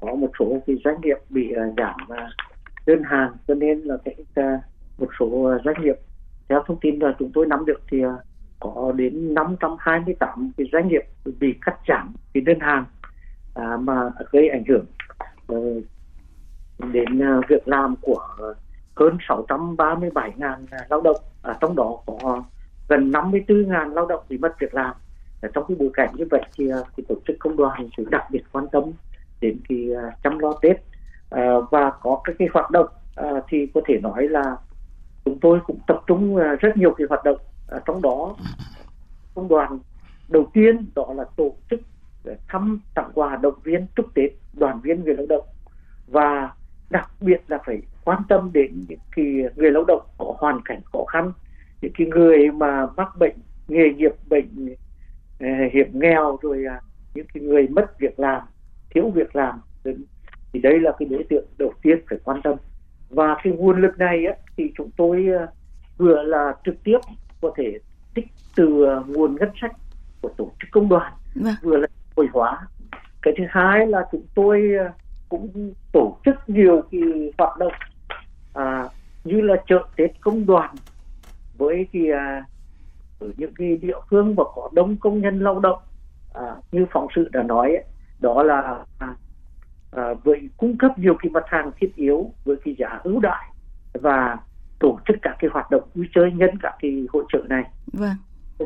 [0.01, 1.97] có một số cái doanh nghiệp bị giảm
[2.87, 4.15] đơn hàng cho nên là cái
[4.99, 5.97] một số doanh nghiệp
[6.49, 8.03] theo thông tin là chúng tôi nắm được thì
[8.61, 11.03] có đến 528 cái doanh nghiệp
[11.41, 12.85] bị cắt giảm cái đơn hàng
[13.55, 14.85] à, mà gây ảnh hưởng
[15.53, 15.85] uh,
[16.93, 18.29] đến ờ, việc làm của
[18.95, 21.17] hơn 637 ngàn ờ, lao động.
[21.43, 22.43] À, trong đó có
[22.89, 24.95] gần 54 ngàn lao động bị mất việc làm.
[25.43, 28.07] À, trong cái bối cảnh như vậy thì ờ, thì tổ chức công đoàn sự
[28.11, 28.85] đặc biệt quan tâm
[29.41, 29.89] đến cái
[30.25, 30.77] chăm lo Tết.
[31.31, 34.57] À, và có các cái hoạt động à, thì có thể nói là
[35.25, 38.37] chúng tôi cũng tập trung rất nhiều cái hoạt động à, trong đó.
[39.35, 39.79] Công đoàn
[40.29, 41.81] đầu tiên đó là tổ chức
[42.49, 45.45] thăm tặng quà động viên chúc Tết đoàn viên người lao động.
[46.07, 46.51] Và
[46.93, 49.25] đặc biệt là phải quan tâm đến những cái
[49.57, 51.33] người lao động có hoàn cảnh khó khăn
[51.81, 53.35] những cái người mà mắc bệnh
[53.69, 54.75] nghề nghiệp bệnh
[55.73, 56.65] hiểm nghèo rồi
[57.15, 58.43] những cái người mất việc làm
[58.91, 59.61] thiếu việc làm
[60.53, 62.57] thì đây là cái đối tượng đầu tiên phải quan tâm
[63.11, 65.27] và cái nguồn lực này á, thì chúng tôi
[65.99, 66.99] vừa là trực tiếp
[67.41, 67.79] có thể
[68.15, 68.27] tích
[68.57, 69.73] từ nguồn ngân sách
[70.21, 71.55] của tổ chức công đoàn vâng.
[71.63, 72.67] vừa là hội hóa
[73.23, 74.71] cái thứ hai là chúng tôi
[75.33, 77.01] cũng tổ chức nhiều cái
[77.39, 77.73] hoạt động
[78.55, 78.89] à,
[79.25, 80.75] như là chợ tết công đoàn
[81.59, 82.45] với cái à,
[83.21, 85.79] ở những cái địa phương mà có đông công nhân lao động
[86.35, 87.85] à, như phóng sự đã nói ấy,
[88.21, 89.15] đó là à,
[89.93, 93.53] à, với cung cấp nhiều cái mặt hàng thiết yếu với cái giá ưu đại
[93.93, 94.37] và
[94.79, 97.65] tổ chức các cái hoạt động vui chơi nhân các cái hội trợ này.
[97.93, 98.17] Vâng.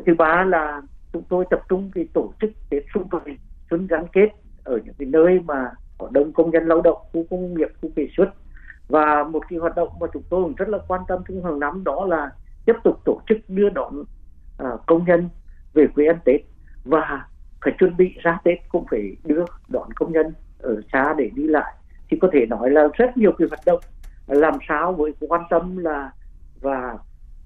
[0.05, 0.81] Thứ ba là
[1.13, 3.37] chúng tôi tập trung cái tổ chức Tết xung vầy
[3.69, 4.29] xuân gắn kết
[4.63, 7.89] ở những cái nơi mà có đông công nhân lao động, khu công nghiệp, khu
[7.95, 8.29] chế xuất.
[8.87, 11.59] Và một cái hoạt động mà chúng tôi cũng rất là quan tâm trong hàng
[11.59, 12.31] năm đó là
[12.65, 15.29] tiếp tục tổ chức đưa đón uh, công nhân
[15.73, 16.41] về quê ăn Tết.
[16.83, 17.25] Và
[17.61, 21.43] phải chuẩn bị ra Tết cũng phải đưa đón công nhân ở xa để đi
[21.43, 21.73] lại.
[22.09, 23.79] Thì có thể nói là rất nhiều cái hoạt động
[24.27, 26.11] làm sao với quan tâm là
[26.61, 26.97] và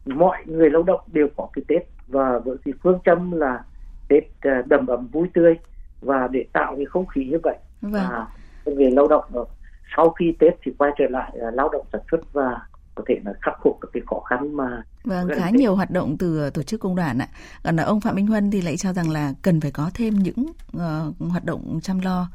[0.05, 1.81] mọi người lao động đều có cái Tết.
[2.07, 3.63] Và với cái phương châm là
[4.09, 5.55] Tết uh, đầm ấm vui tươi
[6.01, 7.57] và để tạo cái không khí như vậy.
[7.81, 8.25] Vâng.
[8.65, 9.23] Người lao động
[9.95, 12.59] sau khi Tết thì quay trở lại uh, lao động sản xuất và
[12.95, 16.17] có thể là khắc phục được cái khó khăn mà Vâng, khá nhiều hoạt động
[16.19, 17.27] từ tổ chức công đoàn ạ.
[17.63, 20.13] Còn là ông Phạm Minh Huân thì lại cho rằng là cần phải có thêm
[20.13, 20.45] những
[20.77, 22.29] uh, hoạt động chăm lo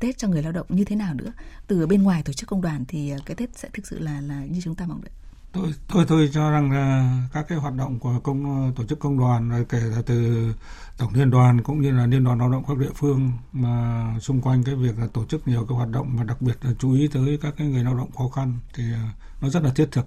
[0.00, 1.32] Tết cho người lao động như thế nào nữa.
[1.66, 4.44] Từ bên ngoài tổ chức công đoàn thì cái Tết sẽ thực sự là là
[4.50, 5.12] như chúng ta mong đợi.
[5.52, 9.18] Tôi tôi tôi cho rằng là các cái hoạt động của công tổ chức công
[9.18, 10.46] đoàn rồi kể cả từ
[10.98, 14.40] tổng liên đoàn cũng như là liên đoàn lao động các địa phương mà xung
[14.40, 16.92] quanh cái việc là tổ chức nhiều cái hoạt động mà đặc biệt là chú
[16.92, 18.98] ý tới các cái người lao động khó khăn thì ờ,
[19.40, 20.06] nó rất là thiết thực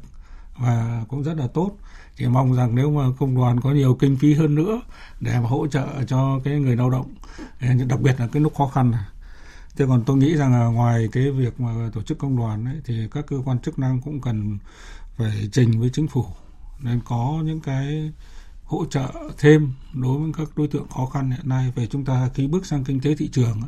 [0.57, 1.71] và cũng rất là tốt.
[2.15, 4.81] Chỉ mong rằng nếu mà công đoàn có nhiều kinh phí hơn nữa
[5.19, 7.13] để mà hỗ trợ cho cái người lao động
[7.61, 9.03] ờ, đặc biệt là cái lúc khó khăn này.
[9.77, 12.75] Thế còn tôi nghĩ rằng là ngoài cái việc mà tổ chức công đoàn ấy,
[12.85, 14.57] thì các cơ quan chức năng cũng cần
[15.17, 16.25] phải trình với chính phủ,
[16.79, 18.11] nên có những cái
[18.63, 21.71] hỗ trợ thêm đối với các đối tượng khó khăn hiện nay.
[21.75, 23.61] Về chúng ta khi bước sang kinh tế thị trường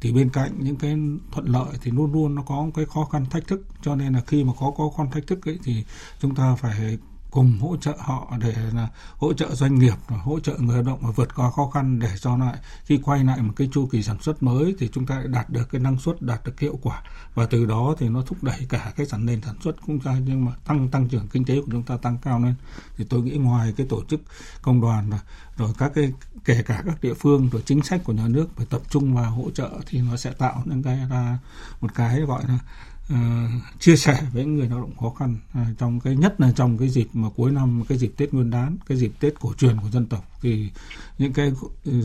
[0.00, 0.96] thì bên cạnh những cái
[1.32, 3.66] thuận lợi thì luôn luôn nó có cái khó khăn thách thức.
[3.82, 5.84] Cho nên là khi mà có khó khăn thách thức ấy thì
[6.20, 6.98] chúng ta phải
[7.30, 10.98] cùng hỗ trợ họ để là hỗ trợ doanh nghiệp hỗ trợ người lao động
[11.02, 14.02] và vượt qua khó khăn để cho lại khi quay lại một cái chu kỳ
[14.02, 17.02] sản xuất mới thì chúng ta đạt được cái năng suất đạt được hiệu quả.
[17.34, 20.16] Và từ đó thì nó thúc đẩy cả cái sản nền sản xuất cũng ra
[20.26, 22.54] nhưng mà tăng tăng trưởng kinh tế của chúng ta tăng cao lên.
[22.96, 24.20] Thì tôi nghĩ ngoài cái tổ chức
[24.62, 25.10] công đoàn
[25.56, 26.12] rồi, các cái
[26.44, 29.30] kể cả các địa phương rồi chính sách của nhà nước phải tập trung vào
[29.30, 31.38] hỗ trợ thì nó sẽ tạo nên cái ra
[31.80, 32.58] một cái gọi là
[33.12, 33.18] uh,
[33.80, 36.88] chia sẻ với người lao động khó khăn uh, trong cái nhất là trong cái
[36.88, 39.88] dịp mà cuối năm cái dịp Tết Nguyên đán cái dịp Tết cổ truyền của
[39.90, 40.70] dân tộc thì
[41.18, 41.52] những cái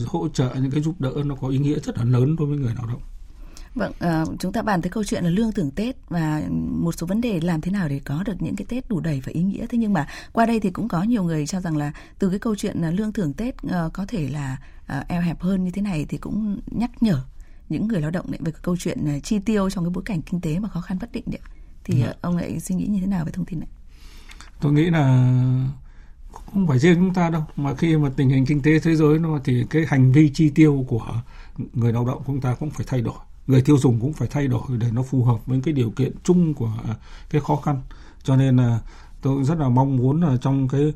[0.06, 2.58] hỗ trợ những cái giúp đỡ nó có ý nghĩa rất là lớn đối với
[2.58, 3.00] người lao động.
[3.74, 3.92] Vâng,
[4.22, 7.20] uh, chúng ta bàn tới câu chuyện là lương thưởng Tết và một số vấn
[7.20, 9.66] đề làm thế nào để có được những cái Tết đủ đầy và ý nghĩa.
[9.66, 12.38] Thế nhưng mà qua đây thì cũng có nhiều người cho rằng là từ cái
[12.38, 14.58] câu chuyện là lương thưởng Tết uh, có thể là
[14.98, 17.22] uh, eo hẹp hơn như thế này thì cũng nhắc nhở
[17.68, 20.22] những người lao động về cái câu chuyện uh, chi tiêu trong cái bối cảnh
[20.22, 21.40] kinh tế mà khó khăn bất định đấy.
[21.84, 22.12] Thì ừ.
[22.20, 23.68] ông lại suy nghĩ như thế nào về thông tin này?
[24.60, 25.32] Tôi nghĩ là
[26.52, 29.18] không phải riêng chúng ta đâu mà khi mà tình hình kinh tế thế giới
[29.18, 31.22] nó thì cái hành vi chi tiêu của
[31.72, 33.14] người lao động chúng ta cũng phải thay đổi
[33.46, 36.12] người tiêu dùng cũng phải thay đổi để nó phù hợp với cái điều kiện
[36.24, 36.72] chung của
[37.30, 37.82] cái khó khăn
[38.22, 38.80] cho nên là
[39.22, 40.94] tôi rất là mong muốn là trong cái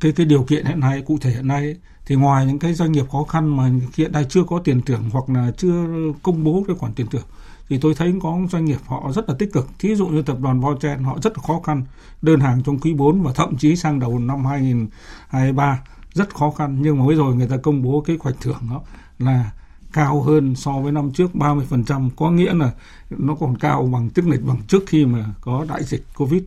[0.00, 2.74] cái cái điều kiện hiện nay cụ thể hiện nay ấy, thì ngoài những cái
[2.74, 5.84] doanh nghiệp khó khăn mà hiện nay chưa có tiền thưởng hoặc là chưa
[6.22, 7.24] công bố cái khoản tiền thưởng
[7.68, 9.68] thì tôi thấy có doanh nghiệp họ rất là tích cực.
[9.78, 11.82] Thí dụ như tập đoàn Vochen họ rất là khó khăn,
[12.22, 16.78] đơn hàng trong quý 4 và thậm chí sang đầu năm 2023 rất khó khăn.
[16.82, 18.80] Nhưng mà mới rồi người ta công bố cái khoản thưởng đó
[19.18, 19.50] là
[19.92, 22.70] cao hơn so với năm trước 30%, có nghĩa là
[23.10, 26.42] nó còn cao bằng tức lệch bằng trước khi mà có đại dịch Covid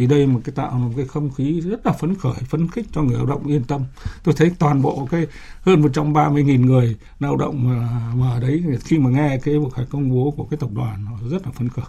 [0.00, 2.86] thì đây một cái tạo một cái không khí rất là phấn khởi phấn khích
[2.92, 3.84] cho người lao động yên tâm.
[4.24, 5.26] Tôi thấy toàn bộ cái
[5.62, 9.86] hơn 130.000 người lao động mà, mà ở đấy khi mà nghe cái một cái
[9.90, 11.84] công bố của cái tập đoàn họ rất là phấn khởi.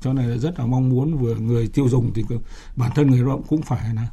[0.00, 2.24] Cho nên là rất là mong muốn vừa người tiêu dùng thì
[2.76, 4.06] bản thân người lao động cũng phải là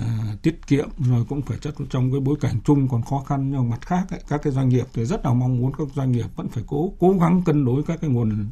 [0.00, 3.50] uh, tiết kiệm rồi cũng phải chất trong cái bối cảnh chung còn khó khăn
[3.50, 6.12] nhưng mặt khác ấy, các cái doanh nghiệp thì rất là mong muốn các doanh
[6.12, 8.46] nghiệp vẫn phải cố cố gắng cân đối các cái nguồn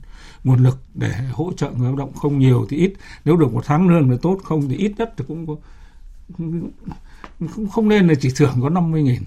[0.45, 2.93] nguồn lực để hỗ trợ người lao động không nhiều thì ít.
[3.25, 5.57] Nếu được một tháng lương là tốt không thì ít nhất thì cũng có
[7.71, 9.23] không nên là chỉ thưởng có 50 nghìn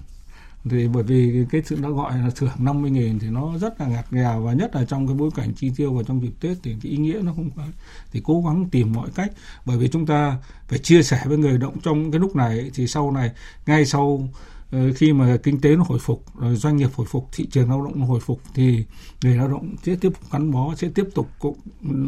[0.70, 3.88] thì bởi vì cái sự đã gọi là thưởng 50 nghìn thì nó rất là
[3.88, 6.58] ngặt nghèo và nhất là trong cái bối cảnh chi tiêu và trong dịp Tết
[6.64, 7.64] thì cái ý nghĩa nó không có
[8.12, 9.32] thì cố gắng tìm mọi cách.
[9.66, 12.88] Bởi vì chúng ta phải chia sẻ với người động trong cái lúc này thì
[12.88, 13.32] sau này,
[13.66, 14.30] ngay sau
[14.72, 17.70] ờ, khi mà kinh tế nó hồi phục, rồi doanh nghiệp hồi phục, thị trường
[17.70, 18.86] lao động nó hồi phục thì
[19.24, 21.58] người lao động sẽ tiếp tục gắn bó, sẽ tiếp tục cũng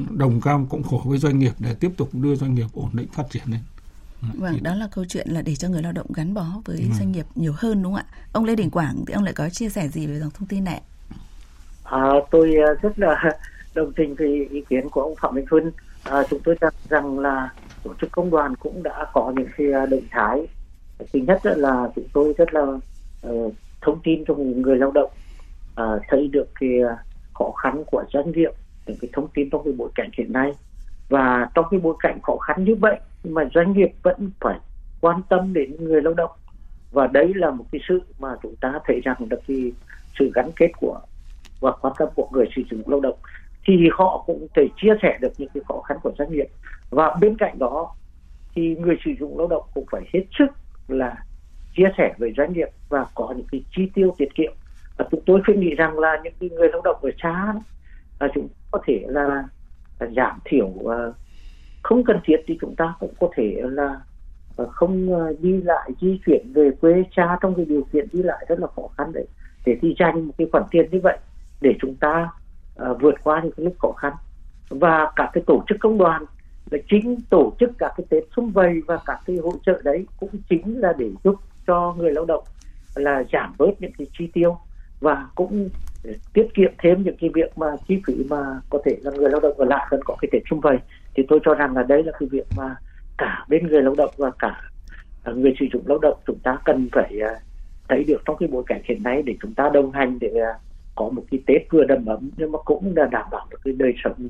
[0.09, 3.07] đồng cam cộng khổ với doanh nghiệp để tiếp tục đưa doanh nghiệp ổn định
[3.13, 3.59] phát triển lên.
[4.21, 6.84] Vâng, đó là câu chuyện là để cho người lao động gắn bó với ừ.
[6.99, 8.13] doanh nghiệp nhiều hơn đúng không ạ?
[8.32, 10.63] Ông Lê Đình Quảng thì ông lại có chia sẻ gì về dòng thông tin
[10.63, 10.82] này?
[11.84, 13.23] À, tôi à, rất là
[13.73, 15.71] đồng tình với ý kiến của ông Phạm Minh Huân.
[16.03, 17.49] À, chúng tôi cho rằng là
[17.84, 20.47] tổ chức công đoàn cũng đã có những cái à, động thái.
[21.13, 22.63] Thứ nhất là chúng tôi rất là
[23.27, 25.12] uh, thông tin cho người lao động
[25.82, 26.69] uh, thấy được cái
[27.34, 28.51] khó khăn của doanh nghiệp,
[28.88, 30.51] những cái thông tin trong cái bối cảnh hiện nay
[31.09, 34.59] và trong cái bối cảnh khó khăn như vậy mà doanh nghiệp vẫn phải
[35.01, 36.31] quan tâm đến người lao động.
[36.91, 39.71] Và đấy là một cái sự mà chúng ta thấy rằng là cái
[40.19, 40.99] sự gắn kết của
[41.59, 43.17] và quan tâm của người sử dụng lao động.
[43.65, 46.47] Thì họ cũng thể chia sẻ được những cái khó khăn của doanh nghiệp.
[46.89, 47.93] Và bên cạnh đó,
[48.55, 50.47] thì người sử dụng lao động cũng phải hết sức
[50.87, 51.15] là
[51.75, 54.53] chia sẻ với doanh nghiệp và có những cái chi tiêu tiết kiệm.
[54.97, 57.53] Và chúng tôi khuyên nghĩ rằng là những cái người lao động ở xa,
[58.19, 59.43] là chúng có thể là
[59.99, 61.13] giảm thiểu ờ,
[61.83, 63.99] không cần thiết thì chúng ta cũng có thể là
[64.55, 68.23] ờ, không ờ, đi lại di chuyển về quê cha trong cái điều kiện đi
[68.23, 69.25] lại rất là khó khăn đấy.
[69.65, 71.17] Để đi dành một cái khoản tiền như vậy
[71.62, 72.29] để chúng ta
[72.81, 74.13] uh, vượt qua những cái lúc khó khăn.
[74.69, 76.25] Và các cái tổ chức công đoàn
[76.71, 80.05] là chính tổ chức các cái tết xung vầy và các cái hỗ trợ đấy
[80.19, 81.36] cũng chính là để giúp
[81.67, 82.43] cho người lao động
[82.95, 84.57] là giảm bớt những cái chi tiêu
[84.99, 85.69] và cũng
[86.33, 89.39] tiết kiệm thêm những cái việc mà chi phí mà có thể là người lao
[89.39, 90.77] động ở lại vẫn có cái tết xung vầy.
[91.15, 92.75] Thì tôi cho rằng là đây là cái việc mà
[93.17, 94.62] cả bên người lao động và cả
[95.23, 97.36] à, người sử dụng lao động chúng ta cần phải à,
[97.89, 100.53] thấy được trong cái bối cảnh hiện nay để chúng ta đồng hành để à,
[100.95, 103.73] có một cái Tết vừa đầm ấm nhưng mà cũng là đảm bảo được cái
[103.77, 104.27] đời sống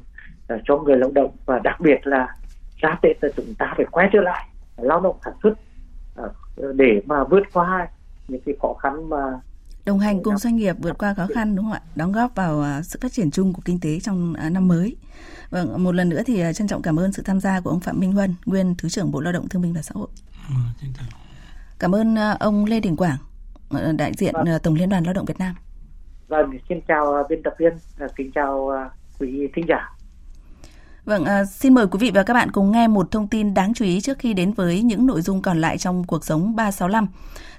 [0.66, 1.32] cho người lao động.
[1.46, 2.36] Và đặc biệt là
[2.78, 5.54] ra Tết là chúng ta phải quay trở lại, lao động sản xuất
[6.74, 7.88] để mà vượt qua
[8.28, 9.40] những cái khó khăn mà
[9.88, 12.82] đồng hành cùng doanh nghiệp vượt qua khó khăn đúng không ạ đóng góp vào
[12.84, 14.96] sự phát triển chung của kinh tế trong năm mới
[15.50, 17.80] Vâng, một lần nữa thì à, trân trọng cảm ơn sự tham gia của ông
[17.80, 20.08] Phạm Minh Huân, nguyên Thứ trưởng Bộ Lao động Thương binh và Xã hội.
[20.50, 20.88] Ừ,
[21.80, 23.18] cảm ơn à, ông Lê Đình Quảng,
[23.98, 24.46] đại diện vâng.
[24.46, 25.56] À, Tổng Liên đoàn Lao động Việt Nam.
[26.28, 27.74] Vâng, xin chào biên tập viên,
[28.16, 28.72] kính chào
[29.20, 29.97] quý thính giả.
[31.08, 33.74] Vâng, à, xin mời quý vị và các bạn cùng nghe một thông tin đáng
[33.74, 37.08] chú ý trước khi đến với những nội dung còn lại trong cuộc sống 365.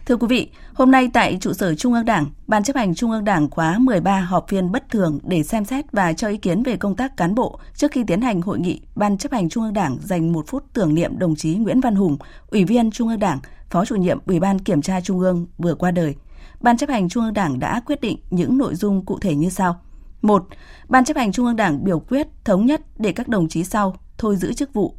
[0.07, 3.11] Thưa quý vị, hôm nay tại trụ sở Trung ương Đảng, Ban chấp hành Trung
[3.11, 6.63] ương Đảng khóa 13 họp phiên bất thường để xem xét và cho ý kiến
[6.63, 8.81] về công tác cán bộ trước khi tiến hành hội nghị.
[8.95, 11.95] Ban chấp hành Trung ương Đảng dành một phút tưởng niệm đồng chí Nguyễn Văn
[11.95, 12.17] Hùng,
[12.51, 13.39] Ủy viên Trung ương Đảng,
[13.71, 16.15] Phó chủ nhiệm Ủy ban Kiểm tra Trung ương vừa qua đời.
[16.61, 19.49] Ban chấp hành Trung ương Đảng đã quyết định những nội dung cụ thể như
[19.49, 19.81] sau.
[20.22, 20.46] 1.
[20.88, 23.96] Ban chấp hành Trung ương Đảng biểu quyết thống nhất để các đồng chí sau
[24.18, 24.94] thôi giữ chức vụ.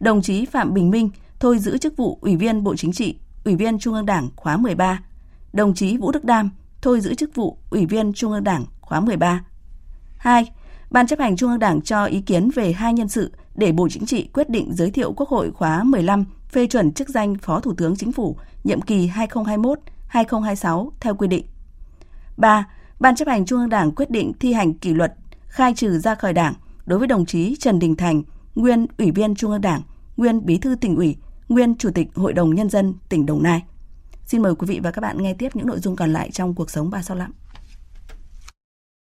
[0.00, 3.56] Đồng chí Phạm Bình Minh thôi giữ chức vụ Ủy viên Bộ Chính trị, Ủy
[3.56, 5.02] viên Trung ương Đảng khóa 13.
[5.52, 6.50] Đồng chí Vũ Đức Đam
[6.82, 9.44] thôi giữ chức vụ Ủy viên Trung ương Đảng khóa 13.
[10.18, 10.50] 2.
[10.90, 13.88] Ban chấp hành Trung ương Đảng cho ý kiến về hai nhân sự để Bộ
[13.88, 17.60] Chính trị quyết định giới thiệu Quốc hội khóa 15 phê chuẩn chức danh Phó
[17.60, 19.10] Thủ tướng Chính phủ nhiệm kỳ
[20.12, 21.46] 2021-2026 theo quy định.
[22.36, 22.66] 3.
[23.00, 25.14] Ban chấp hành Trung ương Đảng quyết định thi hành kỷ luật,
[25.46, 26.54] khai trừ ra khỏi Đảng
[26.86, 28.22] đối với đồng chí Trần Đình Thành,
[28.54, 29.82] nguyên Ủy viên Trung ương Đảng,
[30.16, 31.16] nguyên Bí thư tỉnh ủy,
[31.48, 33.62] nguyên Chủ tịch Hội đồng Nhân dân tỉnh Đồng Nai.
[34.26, 36.54] Xin mời quý vị và các bạn nghe tiếp những nội dung còn lại trong
[36.54, 37.32] cuộc sống 365.